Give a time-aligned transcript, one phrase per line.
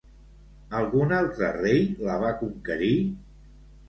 [0.77, 2.89] Algun altre rei la va conquerir?